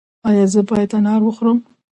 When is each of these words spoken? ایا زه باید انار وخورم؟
ایا 0.29 0.45
زه 0.53 0.61
باید 0.69 0.91
انار 0.97 1.21
وخورم؟ 1.23 1.59